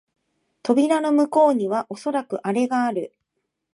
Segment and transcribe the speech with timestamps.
[0.63, 3.13] 扉の向こうにはおそらくアレがある